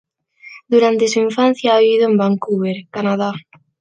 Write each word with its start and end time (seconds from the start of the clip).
Durante 0.67 1.07
su 1.07 1.19
infancia 1.19 1.75
ha 1.75 1.79
vivido 1.79 2.09
en 2.09 2.17
Vancouver, 2.17 2.87
Canadá. 2.89 3.33